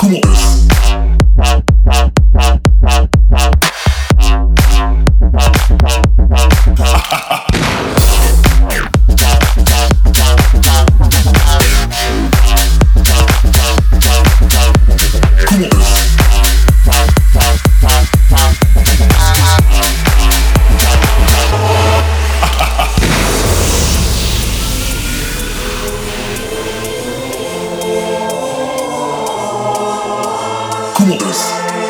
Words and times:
Come 0.00 0.14
on. 0.14 0.49
mais. 31.40 31.89